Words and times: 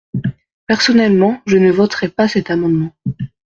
Personnellement, 0.65 1.43
je 1.45 1.57
ne 1.57 1.69
voterai 1.69 2.09
pas 2.09 2.27
cet 2.27 2.49
amendements. 2.49 2.95